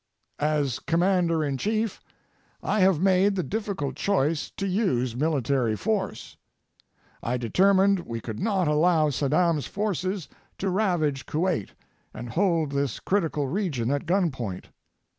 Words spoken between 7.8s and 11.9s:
we could not allow Saddam's forces to ravage Kuwait